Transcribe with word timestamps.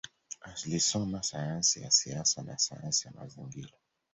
Alisoma 0.41 1.23
sayansi 1.23 1.81
ya 1.81 1.91
siasa 1.91 2.41
na 2.43 2.57
sayansi 2.57 3.07
ya 3.07 3.13
mazingira. 3.13 3.71